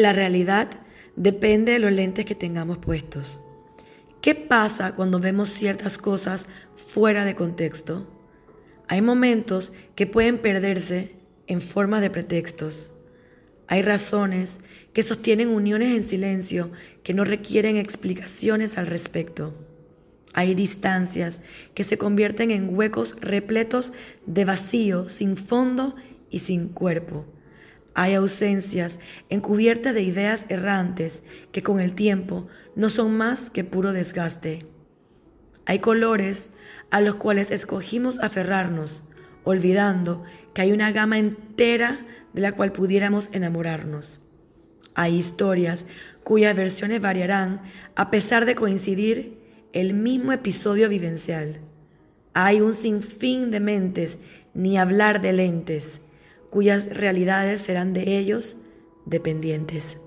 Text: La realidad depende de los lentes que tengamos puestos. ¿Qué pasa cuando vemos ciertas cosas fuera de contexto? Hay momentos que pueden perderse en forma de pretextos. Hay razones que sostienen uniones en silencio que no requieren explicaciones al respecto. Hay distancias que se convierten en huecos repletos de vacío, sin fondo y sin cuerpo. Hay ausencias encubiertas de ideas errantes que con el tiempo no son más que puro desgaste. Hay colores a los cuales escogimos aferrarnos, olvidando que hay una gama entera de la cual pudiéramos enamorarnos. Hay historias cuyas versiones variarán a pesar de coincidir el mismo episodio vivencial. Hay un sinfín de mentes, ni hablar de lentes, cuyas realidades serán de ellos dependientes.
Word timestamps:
La 0.00 0.14
realidad 0.14 0.70
depende 1.14 1.72
de 1.72 1.78
los 1.78 1.92
lentes 1.92 2.24
que 2.24 2.34
tengamos 2.34 2.78
puestos. 2.78 3.42
¿Qué 4.22 4.34
pasa 4.34 4.94
cuando 4.94 5.20
vemos 5.20 5.50
ciertas 5.50 5.98
cosas 5.98 6.46
fuera 6.74 7.26
de 7.26 7.34
contexto? 7.34 8.08
Hay 8.88 9.02
momentos 9.02 9.74
que 9.96 10.06
pueden 10.06 10.38
perderse 10.38 11.16
en 11.48 11.60
forma 11.60 12.00
de 12.00 12.08
pretextos. 12.08 12.94
Hay 13.66 13.82
razones 13.82 14.60
que 14.94 15.02
sostienen 15.02 15.48
uniones 15.48 15.94
en 15.94 16.02
silencio 16.02 16.70
que 17.02 17.12
no 17.12 17.26
requieren 17.26 17.76
explicaciones 17.76 18.78
al 18.78 18.86
respecto. 18.86 19.54
Hay 20.32 20.54
distancias 20.54 21.42
que 21.74 21.84
se 21.84 21.98
convierten 21.98 22.50
en 22.52 22.74
huecos 22.74 23.18
repletos 23.20 23.92
de 24.24 24.46
vacío, 24.46 25.10
sin 25.10 25.36
fondo 25.36 25.94
y 26.30 26.38
sin 26.38 26.68
cuerpo. 26.68 27.26
Hay 27.94 28.14
ausencias 28.14 28.98
encubiertas 29.28 29.94
de 29.94 30.02
ideas 30.02 30.46
errantes 30.48 31.22
que 31.52 31.62
con 31.62 31.80
el 31.80 31.94
tiempo 31.94 32.46
no 32.76 32.88
son 32.88 33.16
más 33.16 33.50
que 33.50 33.64
puro 33.64 33.92
desgaste. 33.92 34.66
Hay 35.66 35.80
colores 35.80 36.50
a 36.90 37.00
los 37.00 37.16
cuales 37.16 37.50
escogimos 37.50 38.18
aferrarnos, 38.20 39.02
olvidando 39.44 40.24
que 40.54 40.62
hay 40.62 40.72
una 40.72 40.92
gama 40.92 41.18
entera 41.18 42.06
de 42.32 42.40
la 42.40 42.52
cual 42.52 42.72
pudiéramos 42.72 43.28
enamorarnos. 43.32 44.20
Hay 44.94 45.16
historias 45.16 45.86
cuyas 46.24 46.54
versiones 46.56 47.00
variarán 47.00 47.62
a 47.96 48.10
pesar 48.10 48.44
de 48.44 48.54
coincidir 48.54 49.38
el 49.72 49.94
mismo 49.94 50.32
episodio 50.32 50.88
vivencial. 50.88 51.60
Hay 52.34 52.60
un 52.60 52.74
sinfín 52.74 53.50
de 53.50 53.60
mentes, 53.60 54.18
ni 54.54 54.78
hablar 54.78 55.20
de 55.20 55.32
lentes, 55.32 56.00
cuyas 56.50 56.86
realidades 56.88 57.60
serán 57.62 57.92
de 57.92 58.18
ellos 58.18 58.56
dependientes. 59.06 59.98